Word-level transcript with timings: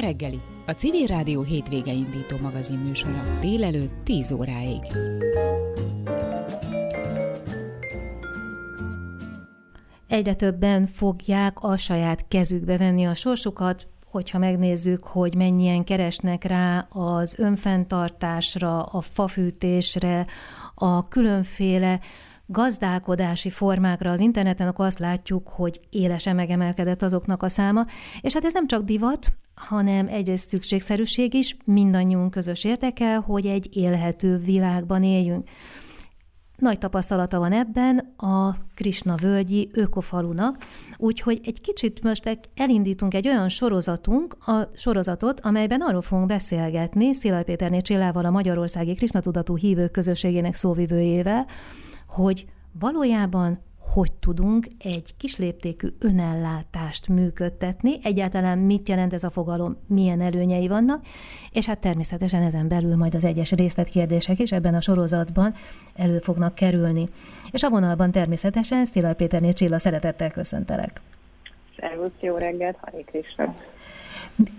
reggeli, 0.00 0.40
a 0.66 0.70
Civil 0.70 1.06
Rádió 1.06 1.42
hétvége 1.42 1.92
indító 1.92 2.36
magazin 2.42 2.78
műsora 2.78 3.38
délelőtt 3.40 4.04
10 4.04 4.32
óráig. 4.32 4.80
Egyre 10.08 10.34
többen 10.34 10.86
fogják 10.86 11.62
a 11.62 11.76
saját 11.76 12.28
kezükbe 12.28 12.76
venni 12.76 13.06
a 13.06 13.14
sorsukat, 13.14 13.86
hogyha 14.10 14.38
megnézzük, 14.38 15.04
hogy 15.04 15.34
mennyien 15.34 15.84
keresnek 15.84 16.44
rá 16.44 16.86
az 16.90 17.38
önfenntartásra, 17.38 18.82
a 18.82 19.00
fafűtésre, 19.00 20.26
a 20.74 21.08
különféle 21.08 22.00
gazdálkodási 22.50 23.50
formákra 23.50 24.10
az 24.10 24.20
interneten, 24.20 24.68
akkor 24.68 24.86
azt 24.86 24.98
látjuk, 24.98 25.48
hogy 25.48 25.80
élesen 25.90 26.34
megemelkedett 26.34 27.02
azoknak 27.02 27.42
a 27.42 27.48
száma. 27.48 27.82
És 28.20 28.32
hát 28.32 28.44
ez 28.44 28.52
nem 28.52 28.66
csak 28.66 28.82
divat, 28.82 29.26
hanem 29.54 30.08
egyrészt 30.08 30.48
szükségszerűség 30.48 31.34
is, 31.34 31.56
mindannyiunk 31.64 32.30
közös 32.30 32.64
érdeke, 32.64 33.16
hogy 33.16 33.46
egy 33.46 33.76
élhető 33.76 34.36
világban 34.36 35.02
éljünk. 35.02 35.48
Nagy 36.56 36.78
tapasztalata 36.78 37.38
van 37.38 37.52
ebben 37.52 37.98
a 38.16 38.56
Krisna 38.74 39.14
völgyi 39.14 39.68
ökofalunak, 39.72 40.64
úgyhogy 40.96 41.40
egy 41.44 41.60
kicsit 41.60 42.02
most 42.02 42.38
elindítunk 42.54 43.14
egy 43.14 43.28
olyan 43.28 43.48
sorozatunk, 43.48 44.36
a 44.46 44.68
sorozatot, 44.74 45.40
amelyben 45.40 45.80
arról 45.80 46.02
fogunk 46.02 46.28
beszélgetni 46.28 47.14
Szilaj 47.14 47.44
Péterné 47.44 47.80
Csillával, 47.80 48.24
a 48.24 48.30
Magyarországi 48.30 48.94
Krisna 48.94 49.20
Tudatú 49.20 49.56
Hívők 49.56 49.90
Közösségének 49.90 50.54
szóvivőjével, 50.54 51.46
hogy 52.10 52.46
valójában 52.72 53.58
hogy 53.92 54.12
tudunk 54.12 54.66
egy 54.78 55.16
kisléptékű 55.16 55.88
önellátást 55.98 57.08
működtetni, 57.08 57.98
egyáltalán 58.02 58.58
mit 58.58 58.88
jelent 58.88 59.12
ez 59.12 59.24
a 59.24 59.30
fogalom, 59.30 59.76
milyen 59.86 60.20
előnyei 60.20 60.68
vannak, 60.68 61.04
és 61.52 61.66
hát 61.66 61.78
természetesen 61.78 62.42
ezen 62.42 62.68
belül 62.68 62.96
majd 62.96 63.14
az 63.14 63.24
egyes 63.24 63.52
részletkérdések 63.52 64.38
is 64.38 64.52
ebben 64.52 64.74
a 64.74 64.80
sorozatban 64.80 65.54
elő 65.94 66.18
fognak 66.18 66.54
kerülni. 66.54 67.06
És 67.50 67.62
a 67.62 67.68
vonalban 67.68 68.10
természetesen 68.10 68.84
Szilaj 68.84 69.14
Péterné 69.14 69.50
Csilla 69.50 69.78
szeretettel 69.78 70.30
köszöntelek. 70.30 71.00
Szervusz, 71.78 72.20
jó 72.20 72.36
reggelt, 72.36 72.76
Hari 72.80 73.04
Krishna. 73.04 73.54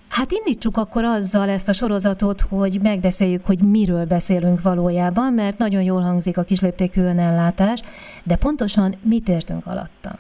Hát 0.08 0.32
indítsuk 0.32 0.78
akkor 0.78 1.04
azzal 1.04 1.50
ezt 1.50 1.70
a 1.70 1.74
sorozatot, 1.74 2.42
hogy 2.42 2.80
megbeszéljük, 2.82 3.46
hogy 3.46 3.60
miről 3.60 4.06
beszélünk 4.06 4.62
valójában, 4.62 5.34
mert 5.34 5.58
nagyon 5.58 5.82
jól 5.82 6.02
hangzik 6.02 6.38
a 6.38 6.44
kisléptékű 6.44 7.02
önellátás, 7.02 7.82
de 8.24 8.36
pontosan 8.36 8.96
mit 9.02 9.30
értünk 9.30 9.66
alatta? 9.66 10.12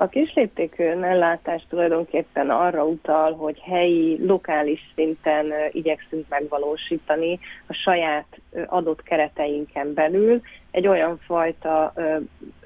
A 0.00 0.08
kisléptékű 0.08 0.84
önellátás 0.84 1.66
tulajdonképpen 1.68 2.50
arra 2.50 2.84
utal, 2.84 3.32
hogy 3.32 3.58
helyi, 3.58 4.26
lokális 4.26 4.92
szinten 4.94 5.46
igyekszünk 5.72 6.24
megvalósítani 6.28 7.38
a 7.66 7.72
saját 7.72 8.26
adott 8.66 9.02
kereteinken 9.02 9.94
belül 9.94 10.40
egy 10.70 10.86
olyan 10.86 11.18
fajta 11.26 11.92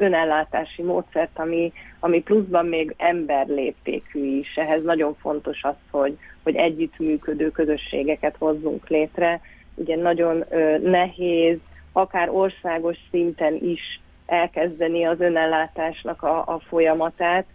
önellátási 0.03 0.83
módszert, 0.83 1.39
ami, 1.39 1.73
ami 2.01 2.23
pluszban 2.23 2.67
még 2.67 2.95
emberléptékű 2.97 4.39
is. 4.39 4.55
Ehhez 4.57 4.83
nagyon 4.83 5.17
fontos 5.21 5.63
az, 5.63 5.75
hogy, 5.91 6.19
hogy 6.43 6.57
együttműködő 6.57 7.51
közösségeket 7.51 8.37
hozzunk 8.39 8.89
létre. 8.89 9.41
Ugye 9.75 9.97
nagyon 9.97 10.45
nehéz, 10.83 11.59
akár 11.93 12.29
országos 12.31 12.97
szinten 13.11 13.55
is 13.55 14.01
elkezdeni 14.27 15.05
az 15.05 15.21
önellátásnak 15.21 16.23
a, 16.23 16.39
a 16.39 16.61
folyamatát, 16.69 17.47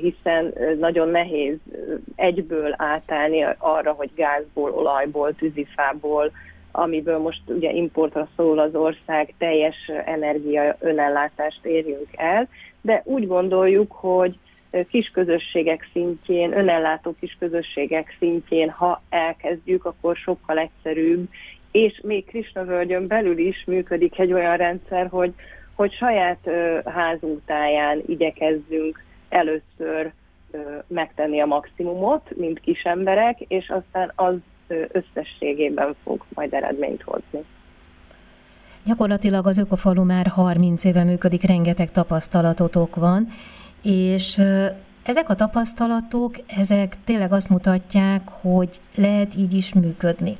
hiszen 0.00 0.54
nagyon 0.78 1.08
nehéz 1.08 1.56
egyből 2.16 2.74
átállni 2.76 3.46
arra, 3.58 3.92
hogy 3.92 4.10
gázból, 4.14 4.70
olajból, 4.70 5.34
tűzifából, 5.34 6.32
amiből 6.82 7.18
most 7.18 7.40
ugye 7.46 7.72
importra 7.72 8.28
szól 8.36 8.58
az 8.58 8.74
ország, 8.74 9.34
teljes 9.38 9.90
energia 10.04 10.76
önellátást 10.80 11.64
érjünk 11.64 12.08
el, 12.16 12.48
de 12.80 13.02
úgy 13.04 13.26
gondoljuk, 13.26 13.92
hogy 13.92 14.38
kisközösségek 14.90 15.88
szintjén, 15.92 16.58
önellátó 16.58 17.14
kisközösségek 17.20 18.16
szintjén, 18.18 18.70
ha 18.70 19.02
elkezdjük, 19.08 19.84
akkor 19.84 20.16
sokkal 20.16 20.58
egyszerűbb, 20.58 21.28
és 21.70 22.00
még 22.02 22.24
Krisna 22.26 22.64
völgyön 22.64 23.06
belül 23.06 23.38
is 23.38 23.64
működik 23.66 24.18
egy 24.18 24.32
olyan 24.32 24.56
rendszer, 24.56 25.06
hogy, 25.06 25.32
hogy 25.74 25.92
saját 25.92 26.50
házunk 26.84 27.40
táján 27.46 28.02
igyekezzünk 28.06 29.04
először 29.28 30.12
megtenni 30.86 31.40
a 31.40 31.46
maximumot, 31.46 32.36
mint 32.36 32.60
kis 32.60 32.82
emberek, 32.82 33.40
és 33.40 33.68
aztán 33.68 34.12
az 34.14 34.34
összességében 34.92 35.94
fog 36.04 36.24
majd 36.34 36.52
eredményt 36.52 37.02
hozni. 37.02 37.44
Gyakorlatilag 38.84 39.46
az 39.46 39.58
Ökofalu 39.58 40.04
már 40.04 40.26
30 40.26 40.84
éve 40.84 41.04
működik, 41.04 41.42
rengeteg 41.42 41.92
tapasztalatotok 41.92 42.96
van, 42.96 43.28
és 43.82 44.40
ezek 45.02 45.28
a 45.28 45.34
tapasztalatok, 45.34 46.34
ezek 46.46 46.96
tényleg 47.04 47.32
azt 47.32 47.48
mutatják, 47.48 48.28
hogy 48.28 48.80
lehet 48.94 49.34
így 49.36 49.52
is 49.52 49.74
működni. 49.74 50.36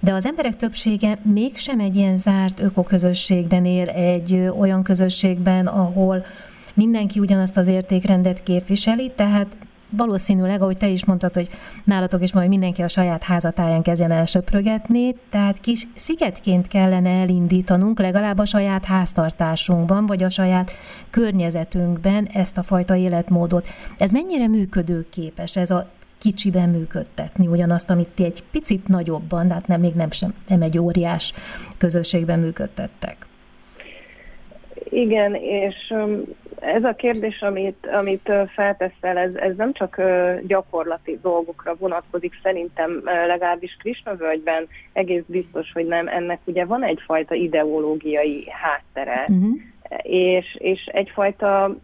De 0.00 0.12
az 0.12 0.26
emberek 0.26 0.56
többsége 0.56 1.18
mégsem 1.22 1.80
egy 1.80 1.96
ilyen 1.96 2.16
zárt 2.16 2.60
ökoközösségben 2.60 3.64
él, 3.64 3.88
egy 3.88 4.32
olyan 4.58 4.82
közösségben, 4.82 5.66
ahol 5.66 6.24
mindenki 6.74 7.18
ugyanazt 7.18 7.56
az 7.56 7.66
értékrendet 7.66 8.42
képviseli, 8.42 9.10
tehát 9.16 9.56
valószínűleg, 9.96 10.62
ahogy 10.62 10.76
te 10.76 10.88
is 10.88 11.04
mondtad, 11.04 11.34
hogy 11.34 11.48
nálatok 11.84 12.22
is 12.22 12.32
majd 12.32 12.48
mindenki 12.48 12.82
a 12.82 12.88
saját 12.88 13.22
házatáján 13.22 13.82
kezdjen 13.82 14.10
el 14.10 14.24
tehát 15.30 15.60
kis 15.60 15.86
szigetként 15.94 16.68
kellene 16.68 17.10
elindítanunk 17.10 17.98
legalább 17.98 18.38
a 18.38 18.44
saját 18.44 18.84
háztartásunkban, 18.84 20.06
vagy 20.06 20.22
a 20.22 20.28
saját 20.28 20.72
környezetünkben 21.10 22.28
ezt 22.32 22.58
a 22.58 22.62
fajta 22.62 22.96
életmódot. 22.96 23.66
Ez 23.98 24.10
mennyire 24.10 24.48
működőképes, 24.48 25.56
ez 25.56 25.70
a 25.70 25.90
kicsiben 26.18 26.68
működtetni 26.68 27.46
ugyanazt, 27.46 27.90
amit 27.90 28.08
ti 28.14 28.24
egy 28.24 28.42
picit 28.50 28.88
nagyobban, 28.88 29.48
de 29.48 29.54
hát 29.54 29.66
nem, 29.66 29.80
még 29.80 29.94
nem, 29.94 30.10
sem, 30.10 30.34
nem 30.48 30.62
egy 30.62 30.78
óriás 30.78 31.32
közösségben 31.78 32.38
működtettek. 32.38 33.26
Igen, 34.90 35.34
és 35.34 35.94
ez 36.62 36.84
a 36.84 36.94
kérdés, 36.94 37.40
amit, 37.40 37.88
amit 37.92 38.32
felteszel, 38.54 39.16
ez, 39.16 39.34
ez 39.34 39.56
nem 39.56 39.72
csak 39.72 40.02
gyakorlati 40.46 41.18
dolgokra 41.22 41.74
vonatkozik, 41.78 42.38
szerintem 42.42 43.00
legalábbis 43.04 43.76
Krisnavölgyben 43.78 44.68
egész 44.92 45.22
biztos, 45.26 45.72
hogy 45.72 45.86
nem. 45.86 46.08
Ennek 46.08 46.40
ugye 46.44 46.64
van 46.64 46.84
egyfajta 46.84 47.34
ideológiai 47.34 48.46
háttere, 48.50 49.24
uh-huh. 49.28 49.56
és, 50.02 50.56
és 50.58 50.84
egyfajta 50.92 51.76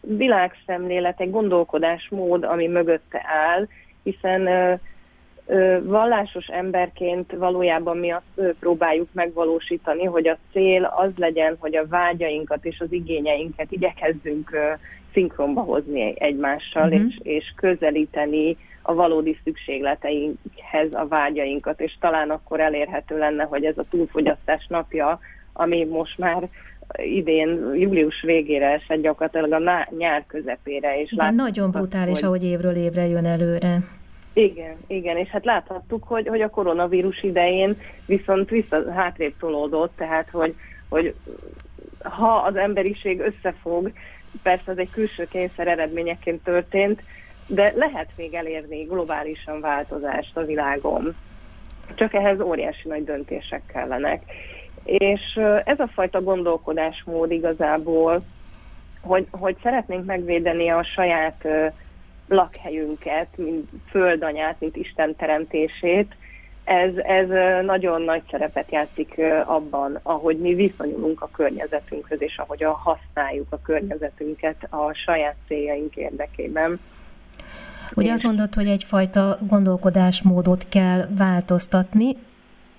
világszemlélet, 0.00 1.20
egy 1.20 1.30
gondolkodásmód, 1.30 2.44
ami 2.44 2.66
mögötte 2.66 3.22
áll, 3.24 3.66
hiszen 4.02 4.48
vallásos 5.82 6.46
emberként 6.46 7.32
valójában 7.32 7.96
mi 7.96 8.10
azt 8.10 8.54
próbáljuk 8.60 9.08
megvalósítani, 9.12 10.04
hogy 10.04 10.28
a 10.28 10.38
cél 10.52 10.84
az 10.84 11.10
legyen, 11.16 11.56
hogy 11.58 11.76
a 11.76 11.86
vágyainkat 11.88 12.64
és 12.64 12.80
az 12.80 12.92
igényeinket 12.92 13.72
igyekezzünk 13.72 14.50
szinkronba 15.12 15.60
hozni 15.60 16.14
egymással, 16.18 16.88
uh-huh. 16.88 17.06
és, 17.06 17.18
és 17.22 17.52
közelíteni 17.56 18.56
a 18.82 18.94
valódi 18.94 19.38
szükségleteinkhez 19.44 20.92
a 20.92 21.06
vágyainkat, 21.08 21.80
és 21.80 21.96
talán 22.00 22.30
akkor 22.30 22.60
elérhető 22.60 23.18
lenne, 23.18 23.44
hogy 23.44 23.64
ez 23.64 23.78
a 23.78 23.84
túlfogyasztás 23.90 24.66
napja, 24.68 25.18
ami 25.52 25.84
most 25.84 26.18
már 26.18 26.48
idén 26.96 27.74
július 27.74 28.22
végére 28.22 28.66
esett 28.72 29.02
gyakorlatilag 29.02 29.52
a 29.52 29.88
nyár 29.98 30.24
közepére. 30.26 31.00
És 31.00 31.12
Igen, 31.12 31.34
nagyon 31.34 31.70
brutális, 31.70 32.20
hogy... 32.20 32.28
ahogy 32.28 32.44
évről 32.44 32.74
évre 32.74 33.06
jön 33.06 33.26
előre. 33.26 33.78
Igen, 34.32 34.76
igen, 34.86 35.16
és 35.16 35.28
hát 35.28 35.44
láthattuk, 35.44 36.04
hogy, 36.04 36.28
hogy 36.28 36.40
a 36.40 36.50
koronavírus 36.50 37.22
idején 37.22 37.80
viszont 38.06 38.50
vissza 38.50 38.92
hátrébb 38.92 39.34
tolódott, 39.38 39.92
tehát 39.96 40.30
hogy, 40.30 40.54
hogy 40.88 41.14
ha 42.02 42.34
az 42.36 42.56
emberiség 42.56 43.20
összefog, 43.20 43.92
persze 44.42 44.70
ez 44.70 44.78
egy 44.78 44.90
külső 44.90 45.28
kényszer 45.28 45.68
eredményeként 45.68 46.44
történt, 46.44 47.02
de 47.46 47.72
lehet 47.76 48.08
még 48.16 48.34
elérni 48.34 48.82
globálisan 48.82 49.60
változást 49.60 50.36
a 50.36 50.44
világon. 50.44 51.16
Csak 51.94 52.14
ehhez 52.14 52.40
óriási 52.40 52.88
nagy 52.88 53.04
döntések 53.04 53.62
kellenek. 53.66 54.22
És 54.84 55.40
ez 55.64 55.80
a 55.80 55.86
fajta 55.86 56.22
gondolkodásmód 56.22 57.30
igazából, 57.30 58.22
hogy, 59.00 59.26
hogy 59.30 59.56
szeretnénk 59.62 60.04
megvédeni 60.04 60.68
a 60.68 60.84
saját 60.84 61.46
lakhelyünket, 62.32 63.28
mint 63.36 63.68
földanyát, 63.90 64.56
mint 64.58 64.76
Isten 64.76 65.16
teremtését, 65.16 66.14
ez, 66.64 66.96
ez 66.96 67.28
nagyon 67.64 68.02
nagy 68.02 68.22
szerepet 68.30 68.70
játszik 68.70 69.20
abban, 69.44 69.98
ahogy 70.02 70.38
mi 70.38 70.54
viszonyulunk 70.54 71.20
a 71.22 71.28
környezetünkhöz, 71.32 72.22
és 72.22 72.38
ahogyan 72.38 72.72
használjuk 72.72 73.46
a 73.50 73.60
környezetünket 73.62 74.66
a 74.70 74.92
saját 74.92 75.34
céljaink 75.46 75.96
érdekében. 75.96 76.80
Ugye 77.94 78.12
azt 78.12 78.22
mondod, 78.22 78.54
hogy 78.54 78.66
egyfajta 78.66 79.38
gondolkodásmódot 79.48 80.66
kell 80.68 81.06
változtatni, 81.16 82.16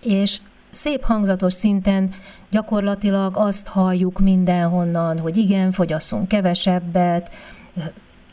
és 0.03 0.37
szép 0.71 1.03
hangzatos 1.03 1.53
szinten 1.53 2.13
gyakorlatilag 2.49 3.33
azt 3.35 3.67
halljuk 3.67 4.19
mindenhonnan, 4.19 5.19
hogy 5.19 5.37
igen, 5.37 5.71
fogyasszunk 5.71 6.27
kevesebbet, 6.27 7.31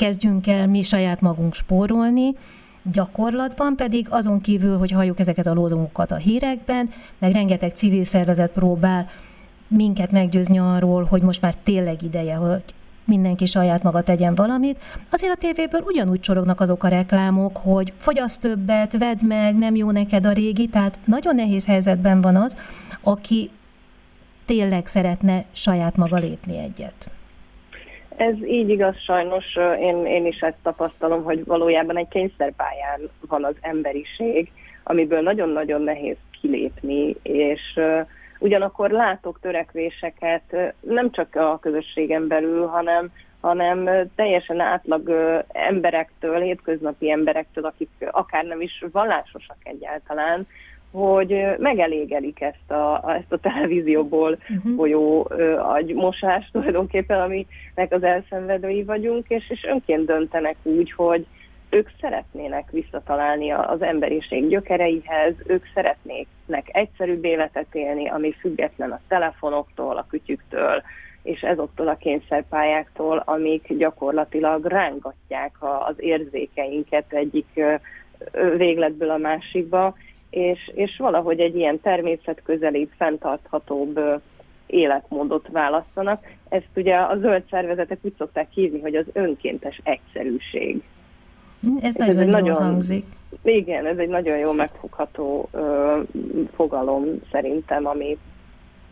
kezdjünk 0.01 0.47
el 0.47 0.67
mi 0.67 0.83
saját 0.83 1.21
magunk 1.21 1.55
spórolni, 1.55 2.35
gyakorlatban 2.93 3.77
pedig 3.77 4.07
azon 4.11 4.41
kívül, 4.41 4.79
hogy 4.79 4.91
halljuk 4.91 5.19
ezeket 5.19 5.47
a 5.47 5.53
lózungokat 5.53 6.11
a 6.11 6.17
hírekben, 6.17 6.91
meg 7.19 7.33
rengeteg 7.33 7.73
civil 7.75 8.05
szervezet 8.05 8.51
próbál 8.51 9.09
minket 9.69 10.11
meggyőzni 10.11 10.59
arról, 10.59 11.05
hogy 11.05 11.23
most 11.23 11.41
már 11.41 11.55
tényleg 11.55 12.03
ideje, 12.03 12.35
hogy 12.35 12.63
mindenki 13.05 13.47
saját 13.47 13.83
maga 13.83 14.03
tegyen 14.03 14.35
valamit. 14.35 14.79
Azért 15.11 15.33
a 15.33 15.39
tévéből 15.39 15.83
ugyanúgy 15.87 16.21
csorognak 16.21 16.61
azok 16.61 16.85
a 16.85 16.89
reklámok, 16.89 17.57
hogy 17.57 17.93
fogyasz 17.99 18.39
többet, 18.39 18.99
vedd 18.99 19.25
meg, 19.25 19.59
nem 19.59 19.75
jó 19.75 19.91
neked 19.91 20.27
a 20.27 20.33
régi, 20.33 20.69
tehát 20.69 20.99
nagyon 21.05 21.35
nehéz 21.35 21.67
helyzetben 21.67 22.21
van 22.21 22.37
az, 22.37 22.57
aki 23.01 23.51
tényleg 24.45 24.87
szeretne 24.87 25.45
saját 25.53 25.97
maga 25.97 26.17
lépni 26.17 26.59
egyet. 26.59 27.11
Ez 28.17 28.35
így 28.45 28.69
igaz, 28.69 28.97
sajnos 28.99 29.57
én, 29.81 30.07
én 30.07 30.27
is 30.27 30.41
ezt 30.41 30.57
tapasztalom, 30.63 31.23
hogy 31.23 31.45
valójában 31.45 31.97
egy 31.97 32.09
kényszerpályán 32.09 33.01
van 33.29 33.45
az 33.45 33.55
emberiség, 33.61 34.51
amiből 34.83 35.21
nagyon-nagyon 35.21 35.83
nehéz 35.83 36.17
kilépni, 36.41 37.17
és 37.23 37.81
ugyanakkor 38.39 38.91
látok 38.91 39.41
törekvéseket 39.41 40.75
nem 40.81 41.11
csak 41.11 41.35
a 41.35 41.59
közösségen 41.59 42.27
belül, 42.27 42.67
hanem 42.67 43.11
hanem 43.41 44.09
teljesen 44.15 44.61
átlag 44.61 45.11
emberektől, 45.49 46.41
hétköznapi 46.41 47.11
emberektől, 47.11 47.65
akik 47.65 47.91
akár 48.11 48.45
nem 48.45 48.61
is 48.61 48.85
vallásosak 48.93 49.57
egyáltalán, 49.63 50.47
hogy 50.91 51.45
megelégelik 51.59 52.41
ezt 52.41 52.71
a, 52.71 53.13
ezt 53.17 53.33
a 53.33 53.39
televízióból 53.39 54.39
uh-huh. 54.49 54.77
folyó 54.77 55.31
agymosást 55.59 56.53
tulajdonképpen, 56.53 57.21
aminek 57.21 57.93
az 57.93 58.03
elszenvedői 58.03 58.83
vagyunk, 58.83 59.29
és, 59.29 59.51
és 59.51 59.65
önként 59.65 60.07
döntenek 60.07 60.57
úgy, 60.63 60.93
hogy 60.93 61.27
ők 61.71 61.89
szeretnének 62.01 62.71
visszatalálni 62.71 63.51
az 63.51 63.83
emberiség 63.83 64.49
gyökereihez, 64.49 65.35
ők 65.47 65.65
szeretnének 65.75 66.65
egyszerűbb 66.67 67.25
életet 67.25 67.75
élni, 67.75 68.09
ami 68.09 68.33
független 68.33 68.91
a 68.91 69.01
telefonoktól, 69.09 69.97
a 69.97 70.07
kütyüktől, 70.09 70.83
és 71.23 71.41
ezoktól 71.41 71.89
a 71.89 71.97
kényszerpályáktól, 71.97 73.23
amik 73.27 73.77
gyakorlatilag 73.77 74.65
rángatják 74.65 75.53
az 75.61 75.95
érzékeinket 75.97 77.13
egyik 77.13 77.61
végletből 78.57 79.11
a 79.11 79.17
másikba, 79.17 79.95
és, 80.31 80.71
és 80.75 80.97
valahogy 80.97 81.41
egy 81.41 81.57
ilyen 81.57 81.81
természetközelibb, 81.81 82.91
fenntarthatóbb 82.97 84.01
életmódot 84.67 85.49
választanak. 85.49 86.27
Ezt 86.49 86.69
ugye 86.77 86.97
a 86.97 87.17
zöld 87.17 87.43
szervezetek 87.51 87.99
úgy 88.03 88.15
szokták 88.19 88.47
hívni, 88.51 88.81
hogy 88.81 88.95
az 88.95 89.07
önkéntes 89.13 89.81
egyszerűség. 89.83 90.83
Ez, 91.81 91.97
ez 91.97 92.15
nagyon, 92.15 92.29
nagyon 92.29 92.57
hangzik. 92.57 93.05
Igen, 93.43 93.87
ez 93.87 93.99
egy 93.99 94.09
nagyon 94.09 94.39
jó 94.39 94.53
megfogható 94.53 95.49
ö, 95.53 95.99
fogalom 96.55 97.05
szerintem, 97.31 97.87
ami, 97.87 98.19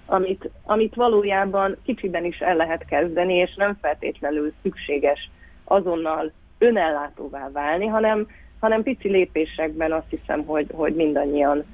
amit, 0.07 0.51
amit 0.65 0.95
valójában 0.95 1.77
kicsiben 1.85 2.25
is 2.25 2.39
el 2.39 2.57
lehet 2.57 2.85
kezdeni, 2.85 3.35
és 3.35 3.55
nem 3.55 3.79
feltétlenül 3.81 4.53
szükséges 4.63 5.31
azonnal 5.65 6.33
önellátóvá 6.59 7.51
válni, 7.53 7.87
hanem 7.87 8.27
hanem 8.61 8.83
pici 8.83 9.09
lépésekben 9.09 9.93
azt 9.93 10.11
hiszem, 10.11 10.45
hogy, 10.45 10.67
hogy 10.73 10.95
mindannyian 10.95 11.65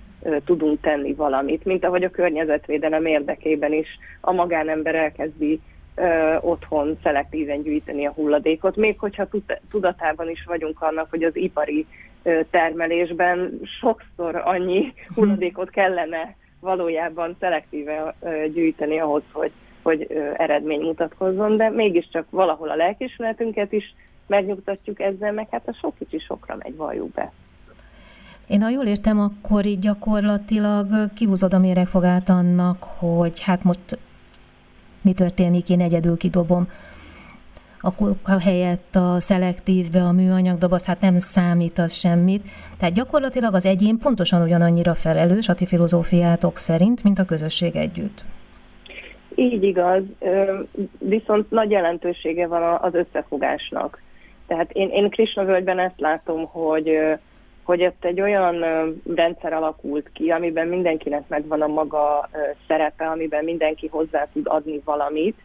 tudunk 0.45 0.81
tenni 0.81 1.15
valamit, 1.15 1.65
mint 1.65 1.85
ahogy 1.85 2.05
a 2.05 2.11
környezetvédelem 2.11 3.07
érdekében 3.07 3.73
is 3.73 3.89
a 4.21 4.33
magánember 4.33 4.95
elkezdi 4.95 5.61
ö, 5.95 6.37
otthon 6.41 6.99
szelektíven 7.03 7.63
gyűjteni 7.63 8.07
a 8.07 8.13
hulladékot, 8.13 8.77
még 8.77 8.99
hogyha 8.99 9.29
tudatában 9.71 10.31
is 10.31 10.45
vagyunk 10.47 10.83
annak, 10.83 11.11
hogy 11.11 11.23
az 11.23 11.37
ipari 11.37 11.87
ö, 12.23 12.41
termelésben 12.51 13.61
sokszor 13.81 14.43
annyi 14.45 14.93
hulladékot 15.15 15.71
kellene 15.71 16.37
valójában 16.61 17.37
szelektíven 17.41 18.15
ö, 18.21 18.49
gyűjteni 18.49 18.99
ahhoz, 18.99 19.23
hogy, 19.33 19.53
hogy 19.83 20.07
ö, 20.09 20.31
eredmény 20.37 20.81
mutatkozzon, 20.81 21.57
de 21.57 21.71
mégiscsak 21.71 22.27
valahol 22.31 22.71
a 22.71 22.77
lelkismeretünket 22.77 23.73
is 23.73 23.95
megnyugtatjuk 24.27 25.01
ezzel, 25.01 25.33
meg 25.33 25.49
hát 25.51 25.69
a 25.69 25.73
sok 25.81 25.95
kicsi 25.99 26.19
sokra 26.19 26.57
megy, 26.57 26.77
valljuk 26.77 27.13
be. 27.13 27.33
Én 28.47 28.63
ha 28.63 28.69
jól 28.69 28.85
értem, 28.87 29.21
akkor 29.21 29.67
így 29.67 29.79
gyakorlatilag 29.79 31.13
kihúzod 31.15 31.55
a 31.55 31.59
méregfogát 31.59 32.29
annak, 32.29 32.83
hogy 32.83 33.41
hát 33.41 33.63
most 33.63 33.99
mi 35.03 35.13
történik, 35.13 35.71
én 35.71 35.81
egyedül 35.81 36.17
kidobom 36.17 36.69
a 38.23 38.39
helyett 38.41 38.95
a 38.95 39.21
szelektívbe 39.21 40.03
a 40.03 40.13
műanyag 40.13 40.59
doboz, 40.59 40.85
hát 40.85 41.01
nem 41.01 41.19
számít 41.19 41.79
az 41.79 41.93
semmit. 41.93 42.43
Tehát 42.79 42.95
gyakorlatilag 42.95 43.55
az 43.55 43.67
egyén 43.67 43.99
pontosan 43.99 44.43
ugyanannyira 44.43 44.95
felelős 44.95 45.49
a 45.49 45.55
ti 45.55 45.67
filozófiátok 45.67 46.57
szerint, 46.57 47.03
mint 47.03 47.19
a 47.19 47.25
közösség 47.25 47.77
együtt. 47.77 48.25
Így 49.35 49.63
igaz, 49.63 50.03
viszont 50.99 51.51
nagy 51.51 51.71
jelentősége 51.71 52.47
van 52.47 52.79
az 52.81 52.95
összefogásnak. 52.95 54.03
Tehát 54.47 54.73
én, 54.73 54.89
én 54.89 55.11
Krishna 55.11 55.45
völgyben 55.45 55.79
ezt 55.79 56.01
látom, 56.01 56.45
hogy, 56.45 56.99
hogy 57.63 57.85
ott 57.85 58.05
egy 58.05 58.21
olyan 58.21 58.65
rendszer 59.15 59.53
alakult 59.53 60.11
ki, 60.13 60.31
amiben 60.31 60.69
mindenkinek 60.69 61.29
megvan 61.29 61.63
a 61.63 61.67
maga 61.67 62.29
szerepe, 62.67 63.07
amiben 63.07 63.45
mindenki 63.45 63.87
hozzá 63.87 64.29
tud 64.33 64.47
adni 64.49 64.81
valamit, 64.85 65.39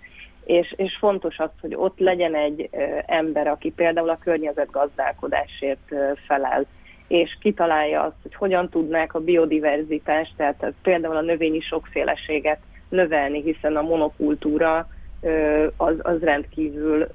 és, 0.45 0.73
és 0.77 0.97
fontos 0.99 1.39
az, 1.39 1.49
hogy 1.61 1.75
ott 1.75 1.99
legyen 1.99 2.35
egy 2.35 2.69
ember, 3.05 3.47
aki 3.47 3.71
például 3.71 4.09
a 4.09 4.19
környezetgazdálkodásért 4.23 5.93
felel, 6.27 6.65
és 7.07 7.37
kitalálja 7.41 8.01
azt, 8.01 8.15
hogy 8.21 8.35
hogyan 8.35 8.69
tudnák 8.69 9.13
a 9.13 9.19
biodiverzitást, 9.19 10.33
tehát 10.37 10.73
például 10.81 11.15
a 11.15 11.21
növényi 11.21 11.59
sokféleséget 11.59 12.59
növelni, 12.89 13.41
hiszen 13.41 13.75
a 13.75 13.81
monokultúra 13.81 14.87
az, 15.77 15.95
az 15.97 16.19
rendkívül 16.21 17.07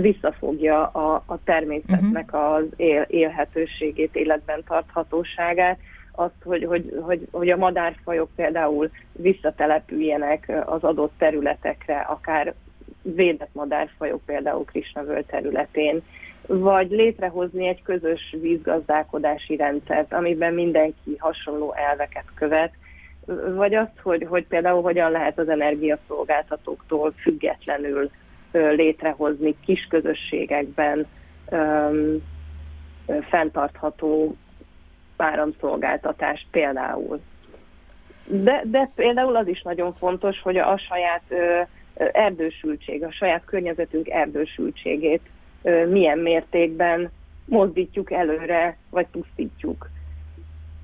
visszafogja 0.00 0.86
a, 0.86 1.22
a 1.26 1.38
természetnek 1.44 2.32
uh-huh. 2.32 2.52
az 2.52 2.64
él, 2.76 3.06
élhetőségét, 3.08 4.16
életben 4.16 4.62
tarthatóságát, 4.66 5.78
azt, 6.12 6.34
hogy, 6.44 6.64
hogy, 6.64 6.98
hogy, 7.00 7.28
hogy 7.30 7.50
a 7.50 7.56
madárfajok 7.56 8.28
például 8.36 8.90
visszatelepüljenek 9.12 10.52
az 10.64 10.82
adott 10.82 11.12
területekre, 11.18 11.98
akár 11.98 12.54
védett 13.02 13.54
madárfajok 13.54 14.20
például 14.26 14.64
Krisnavöl 14.64 15.26
területén, 15.26 16.02
vagy 16.46 16.90
létrehozni 16.90 17.66
egy 17.66 17.82
közös 17.82 18.36
vízgazdálkodási 18.40 19.56
rendszert, 19.56 20.12
amiben 20.12 20.54
mindenki 20.54 21.16
hasonló 21.18 21.74
elveket 21.74 22.24
követ, 22.34 22.72
vagy 23.54 23.74
azt, 23.74 23.98
hogy, 24.02 24.26
hogy 24.28 24.46
például 24.46 24.82
hogyan 24.82 25.10
lehet 25.10 25.38
az 25.38 25.48
energiaszolgáltatóktól 25.48 27.12
függetlenül 27.16 28.10
létrehozni 28.74 29.56
kis 29.64 29.86
közösségekben 29.90 31.06
fenntartható 33.28 34.36
áramszolgáltatást 35.16 36.46
például. 36.50 37.20
De, 38.26 38.62
de 38.64 38.90
például 38.94 39.36
az 39.36 39.46
is 39.46 39.62
nagyon 39.62 39.94
fontos, 39.94 40.40
hogy 40.40 40.56
a 40.56 40.78
saját 40.78 41.22
ö, 41.28 41.60
erdősültség, 42.12 43.04
a 43.04 43.12
saját 43.12 43.44
környezetünk 43.44 44.08
erdősültségét 44.08 45.20
milyen 45.88 46.18
mértékben 46.18 47.10
mozdítjuk 47.44 48.12
előre, 48.12 48.76
vagy 48.90 49.06
pusztítjuk. 49.06 49.90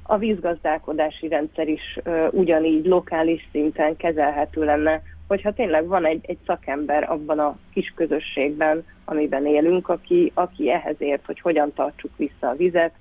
A 0.02 0.18
vízgazdálkodási 0.18 1.28
rendszer 1.28 1.68
is 1.68 1.98
ugyanígy 2.30 2.86
lokális 2.86 3.48
szinten 3.50 3.96
kezelhető 3.96 4.64
lenne 4.64 5.02
hogyha 5.32 5.52
tényleg 5.52 5.86
van 5.86 6.06
egy, 6.06 6.24
egy 6.26 6.38
szakember 6.46 7.10
abban 7.10 7.38
a 7.38 7.58
kis 7.72 7.92
közösségben, 7.96 8.84
amiben 9.04 9.46
élünk, 9.46 9.88
aki, 9.88 10.32
aki 10.34 10.70
ehhez 10.70 10.94
ért, 10.98 11.26
hogy 11.26 11.40
hogyan 11.40 11.72
tartsuk 11.74 12.10
vissza 12.16 12.48
a 12.48 12.56
vizet, 12.56 12.92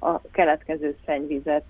a 0.00 0.20
keletkező 0.30 0.96
szennyvizet, 1.06 1.64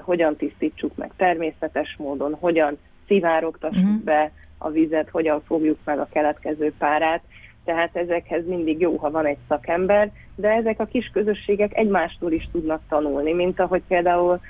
hogyan 0.00 0.36
tisztítsuk 0.36 0.96
meg 0.96 1.10
természetes 1.16 1.96
módon, 1.98 2.34
hogyan 2.34 2.78
szivárogtassuk 3.06 3.82
uh-huh. 3.82 4.02
be 4.02 4.32
a 4.58 4.70
vizet, 4.70 5.08
hogyan 5.10 5.42
fogjuk 5.46 5.78
meg 5.84 5.98
a 5.98 6.08
keletkező 6.10 6.72
párát. 6.78 7.22
Tehát 7.64 7.96
ezekhez 7.96 8.46
mindig 8.46 8.80
jó, 8.80 8.96
ha 8.96 9.10
van 9.10 9.26
egy 9.26 9.38
szakember, 9.48 10.10
de 10.34 10.48
ezek 10.48 10.80
a 10.80 10.84
kis 10.84 11.10
közösségek 11.12 11.76
egymástól 11.76 12.32
is 12.32 12.48
tudnak 12.52 12.82
tanulni, 12.88 13.32
mint 13.32 13.60
ahogy 13.60 13.82
például 13.88 14.40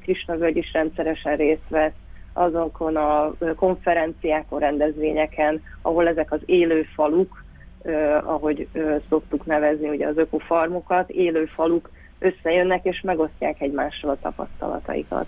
Krisna 0.00 0.36
Völgy 0.36 0.56
is 0.56 0.72
rendszeresen 0.72 1.36
részt 1.36 1.68
vesz 1.68 1.92
azokon 2.32 2.96
a 2.96 3.32
konferenciákon, 3.56 4.58
rendezvényeken, 4.58 5.62
ahol 5.82 6.08
ezek 6.08 6.32
az 6.32 6.40
élő 6.44 6.82
faluk 6.94 7.44
ahogy 8.24 8.68
szoktuk 9.08 9.46
nevezni 9.46 9.88
ugye 9.88 10.06
az 10.06 10.16
ökofarmokat, 10.16 11.10
élő 11.10 11.44
faluk 11.44 11.90
összejönnek 12.18 12.84
és 12.84 13.00
megosztják 13.00 13.60
egymással 13.60 14.10
a 14.10 14.16
tapasztalataikat. 14.22 15.26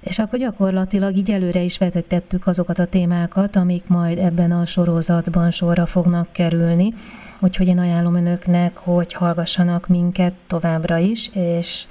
És 0.00 0.18
akkor 0.18 0.38
gyakorlatilag 0.38 1.16
így 1.16 1.30
előre 1.30 1.60
is 1.60 1.78
vetetettük 1.78 2.46
azokat 2.46 2.78
a 2.78 2.86
témákat, 2.86 3.56
amik 3.56 3.86
majd 3.86 4.18
ebben 4.18 4.50
a 4.52 4.64
sorozatban 4.64 5.50
sorra 5.50 5.86
fognak 5.86 6.32
kerülni. 6.32 6.92
Úgyhogy 7.40 7.66
én 7.66 7.78
ajánlom 7.78 8.14
önöknek, 8.14 8.76
hogy 8.76 9.12
hallgassanak 9.12 9.86
minket 9.86 10.32
továbbra 10.46 10.96
is, 10.96 11.30
és 11.34 11.84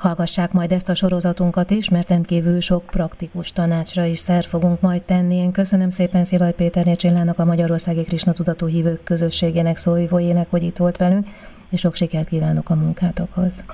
hallgassák 0.00 0.52
majd 0.52 0.72
ezt 0.72 0.88
a 0.88 0.94
sorozatunkat 0.94 1.70
is, 1.70 1.88
mert 1.88 2.08
rendkívül 2.08 2.60
sok 2.60 2.84
praktikus 2.84 3.52
tanácsra 3.52 4.04
is 4.04 4.18
szer 4.18 4.44
fogunk 4.44 4.80
majd 4.80 5.02
tenni. 5.02 5.36
Én 5.36 5.52
köszönöm 5.52 5.90
szépen 5.90 6.24
Szilaj 6.24 6.52
Péter 6.52 6.96
Csillának, 6.96 7.38
a 7.38 7.44
Magyarországi 7.44 8.02
Krisna 8.02 8.32
Tudatú 8.32 8.66
Hívők 8.66 9.04
Közösségének 9.04 9.76
szóvivójének, 9.76 10.50
hogy 10.50 10.62
itt 10.62 10.76
volt 10.76 10.96
velünk, 10.96 11.26
és 11.70 11.80
sok 11.80 11.94
sikert 11.94 12.28
kívánok 12.28 12.70
a 12.70 12.74
munkátokhoz. 12.74 13.64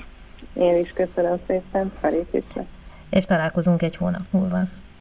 Én 0.52 0.78
is 0.78 0.90
köszönöm 0.90 1.38
szépen, 1.47 1.92
felépítve. 2.00 2.64
És 3.11 3.25
találkozunk 3.25 3.83
egy 3.83 3.97
hónap 3.97 4.25
múlva. 4.30 4.62